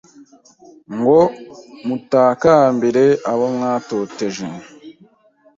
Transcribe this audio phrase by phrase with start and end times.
[0.97, 1.19] Ngo
[1.87, 4.45] mutakambire abo mwatoteje